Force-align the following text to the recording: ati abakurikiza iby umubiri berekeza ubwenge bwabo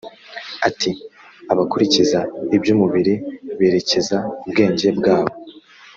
ati 0.67 0.91
abakurikiza 1.51 2.19
iby 2.55 2.67
umubiri 2.75 3.13
berekeza 3.59 4.17
ubwenge 4.43 4.87
bwabo 4.97 5.33